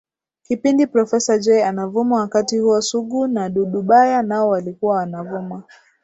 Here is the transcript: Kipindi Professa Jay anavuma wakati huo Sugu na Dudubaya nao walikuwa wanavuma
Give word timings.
Kipindi 0.43 0.87
Professa 0.87 1.37
Jay 1.37 1.63
anavuma 1.63 2.15
wakati 2.15 2.57
huo 2.59 2.81
Sugu 2.81 3.27
na 3.27 3.49
Dudubaya 3.49 4.21
nao 4.21 4.49
walikuwa 4.49 4.95
wanavuma 4.95 5.63